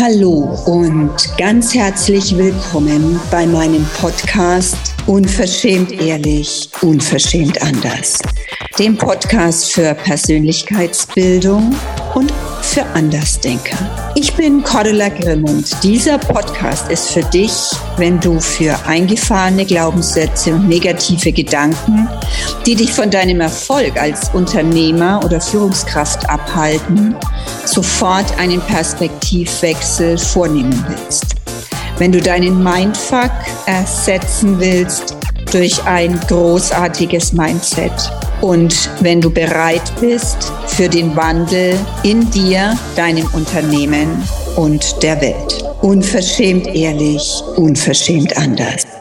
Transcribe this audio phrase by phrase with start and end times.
[0.00, 8.20] Hallo und ganz herzlich willkommen bei meinem Podcast Unverschämt ehrlich, unverschämt anders.
[8.78, 11.74] Dem Podcast für Persönlichkeitsbildung
[12.78, 13.76] für Andersdenker.
[14.14, 17.52] Ich bin Cordula Grimm und dieser Podcast ist für dich,
[17.96, 22.08] wenn du für eingefahrene Glaubenssätze und negative Gedanken,
[22.66, 27.16] die dich von deinem Erfolg als Unternehmer oder Führungskraft abhalten,
[27.64, 31.34] sofort einen Perspektivwechsel vornehmen willst.
[31.98, 33.32] Wenn du deinen Mindfuck
[33.66, 35.16] ersetzen willst
[35.50, 43.26] durch ein großartiges Mindset und wenn du bereit bist für den Wandel in dir, deinem
[43.32, 44.22] Unternehmen
[44.54, 45.64] und der Welt.
[45.82, 48.97] Unverschämt ehrlich, unverschämt anders.